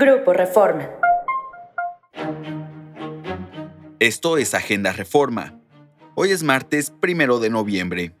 Grupo 0.00 0.32
Reforma. 0.32 0.88
Esto 3.98 4.38
es 4.38 4.54
Agenda 4.54 4.92
Reforma. 4.92 5.58
Hoy 6.14 6.30
es 6.30 6.44
martes 6.44 6.92
primero 7.00 7.40
de 7.40 7.50
noviembre. 7.50 8.14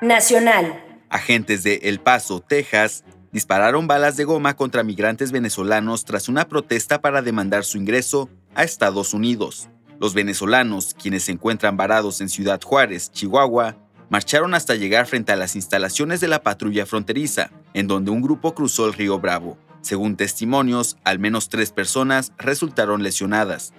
Nacional. 0.00 0.80
Agentes 1.10 1.64
de 1.64 1.80
El 1.82 1.98
Paso, 1.98 2.38
Texas, 2.38 3.02
dispararon 3.32 3.88
balas 3.88 4.16
de 4.16 4.22
goma 4.22 4.54
contra 4.54 4.84
migrantes 4.84 5.32
venezolanos 5.32 6.04
tras 6.04 6.28
una 6.28 6.46
protesta 6.46 7.00
para 7.00 7.20
demandar 7.20 7.64
su 7.64 7.78
ingreso 7.78 8.30
a 8.54 8.62
Estados 8.62 9.12
Unidos. 9.12 9.68
Los 9.98 10.14
venezolanos, 10.14 10.94
quienes 10.94 11.24
se 11.24 11.32
encuentran 11.32 11.76
varados 11.76 12.20
en 12.20 12.28
Ciudad 12.28 12.60
Juárez, 12.62 13.10
Chihuahua, 13.10 13.74
marcharon 14.08 14.54
hasta 14.54 14.76
llegar 14.76 15.06
frente 15.06 15.32
a 15.32 15.36
las 15.36 15.56
instalaciones 15.56 16.20
de 16.20 16.28
la 16.28 16.44
patrulla 16.44 16.86
fronteriza, 16.86 17.50
en 17.74 17.88
donde 17.88 18.12
un 18.12 18.22
grupo 18.22 18.54
cruzó 18.54 18.86
el 18.86 18.92
río 18.92 19.18
Bravo. 19.18 19.58
Según 19.82 20.16
testimonios, 20.16 20.96
al 21.04 21.18
menos 21.18 21.48
tres 21.48 21.72
personas 21.72 22.32
resultaron 22.38 23.02
lesionadas. 23.02 23.74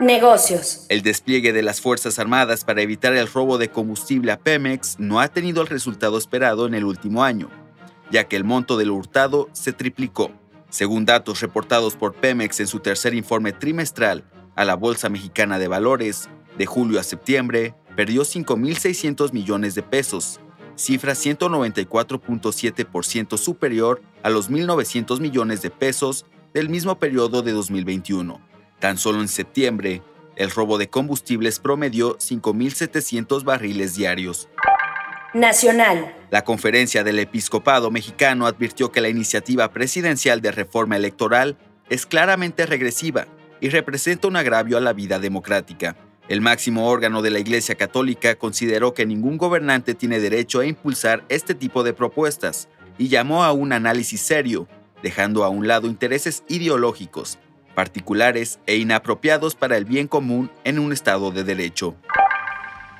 Negocios. 0.00 0.86
El 0.88 1.02
despliegue 1.02 1.52
de 1.52 1.62
las 1.62 1.80
Fuerzas 1.80 2.18
Armadas 2.18 2.64
para 2.64 2.82
evitar 2.82 3.14
el 3.14 3.26
robo 3.26 3.58
de 3.58 3.70
combustible 3.70 4.30
a 4.30 4.38
Pemex 4.38 4.98
no 4.98 5.20
ha 5.20 5.28
tenido 5.28 5.62
el 5.62 5.68
resultado 5.68 6.18
esperado 6.18 6.66
en 6.66 6.74
el 6.74 6.84
último 6.84 7.24
año, 7.24 7.50
ya 8.10 8.24
que 8.24 8.36
el 8.36 8.44
monto 8.44 8.76
del 8.76 8.90
hurtado 8.90 9.48
se 9.52 9.72
triplicó. 9.72 10.30
Según 10.70 11.04
datos 11.04 11.40
reportados 11.40 11.96
por 11.96 12.14
Pemex 12.14 12.60
en 12.60 12.66
su 12.66 12.80
tercer 12.80 13.14
informe 13.14 13.52
trimestral 13.52 14.24
a 14.54 14.64
la 14.64 14.74
Bolsa 14.74 15.08
Mexicana 15.08 15.58
de 15.58 15.68
Valores, 15.68 16.28
de 16.56 16.66
julio 16.66 17.00
a 17.00 17.04
septiembre, 17.04 17.74
perdió 17.96 18.22
5.600 18.22 19.32
millones 19.32 19.74
de 19.74 19.82
pesos, 19.82 20.40
cifra 20.78 21.12
194.7% 21.12 23.36
superior 23.36 24.00
a 24.22 24.30
los 24.30 24.50
1.900 24.50 25.20
millones 25.20 25.60
de 25.60 25.70
pesos 25.70 26.24
del 26.54 26.68
mismo 26.68 26.98
periodo 26.98 27.42
de 27.42 27.52
2021. 27.52 28.40
Tan 28.78 28.96
solo 28.96 29.20
en 29.20 29.28
septiembre, 29.28 30.02
el 30.36 30.50
robo 30.50 30.78
de 30.78 30.88
combustibles 30.88 31.58
promedió 31.58 32.16
5.700 32.18 33.44
barriles 33.44 33.96
diarios. 33.96 34.48
Nacional. 35.34 36.14
La 36.30 36.44
conferencia 36.44 37.04
del 37.04 37.18
episcopado 37.18 37.90
mexicano 37.90 38.46
advirtió 38.46 38.92
que 38.92 39.00
la 39.00 39.08
iniciativa 39.08 39.72
presidencial 39.72 40.40
de 40.40 40.52
reforma 40.52 40.96
electoral 40.96 41.58
es 41.90 42.06
claramente 42.06 42.66
regresiva 42.66 43.26
y 43.60 43.68
representa 43.68 44.28
un 44.28 44.36
agravio 44.36 44.76
a 44.76 44.80
la 44.80 44.92
vida 44.92 45.18
democrática. 45.18 45.96
El 46.28 46.42
máximo 46.42 46.88
órgano 46.88 47.22
de 47.22 47.30
la 47.30 47.38
Iglesia 47.38 47.74
Católica 47.74 48.34
consideró 48.34 48.92
que 48.92 49.06
ningún 49.06 49.38
gobernante 49.38 49.94
tiene 49.94 50.20
derecho 50.20 50.60
a 50.60 50.66
impulsar 50.66 51.24
este 51.30 51.54
tipo 51.54 51.82
de 51.82 51.94
propuestas 51.94 52.68
y 52.98 53.08
llamó 53.08 53.44
a 53.44 53.52
un 53.52 53.72
análisis 53.72 54.20
serio, 54.20 54.68
dejando 55.02 55.42
a 55.42 55.48
un 55.48 55.66
lado 55.66 55.86
intereses 55.86 56.44
ideológicos, 56.48 57.38
particulares 57.74 58.58
e 58.66 58.76
inapropiados 58.76 59.54
para 59.54 59.78
el 59.78 59.86
bien 59.86 60.06
común 60.06 60.50
en 60.64 60.78
un 60.78 60.92
Estado 60.92 61.30
de 61.30 61.44
Derecho. 61.44 61.94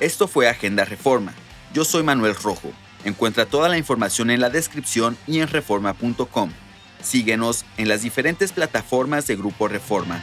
Esto 0.01 0.27
fue 0.27 0.49
Agenda 0.49 0.87
Reforma. 0.87 1.35
Yo 1.75 1.85
soy 1.85 2.03
Manuel 2.03 2.35
Rojo. 2.35 2.73
Encuentra 3.05 3.45
toda 3.45 3.69
la 3.69 3.77
información 3.77 4.31
en 4.31 4.41
la 4.41 4.49
descripción 4.49 5.19
y 5.27 5.41
en 5.41 5.49
reforma.com. 5.49 6.51
Síguenos 7.03 7.67
en 7.77 7.89
las 7.89 8.03
diferentes 8.03 8.53
plataformas 8.53 9.27
de 9.27 9.37
Grupo 9.37 9.69
Reforma. 9.69 10.23